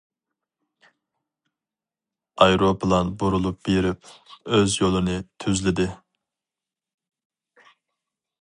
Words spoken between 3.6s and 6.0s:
بېرىپ ئۆز يولىنى تۈزلىدى.